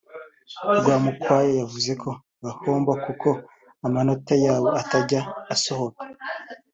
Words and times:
Rwamukwaya 0.79 1.51
yavuze 1.61 1.91
ko 2.01 2.09
bahomba 2.43 2.91
kuko 3.05 3.29
amanota 3.85 4.33
yabo 4.43 4.67
atajya 4.81 5.21
asohoka 5.53 6.01